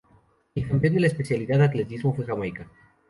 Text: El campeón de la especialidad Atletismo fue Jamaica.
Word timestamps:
El 0.55 0.67
campeón 0.67 0.95
de 0.95 0.99
la 1.01 1.05
especialidad 1.05 1.61
Atletismo 1.61 2.15
fue 2.15 2.25
Jamaica. 2.25 2.65